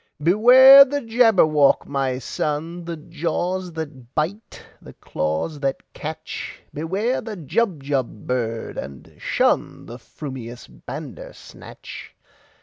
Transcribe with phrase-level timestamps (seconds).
[0.23, 2.85] "Beware the Jabberwock, my son!
[2.85, 6.59] The jaws that bite, the claws that catch!
[6.73, 12.15] Beware the Jubjub bird, and shunThe frumious Bandersnatch!"